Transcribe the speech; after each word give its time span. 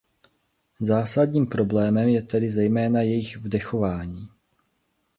Zásadním 0.79 1.47
problémem 1.47 2.07
je 2.09 2.21
tedy 2.21 2.49
zejména 2.49 3.01
jejich 3.01 3.37
vdechování. 3.37 4.29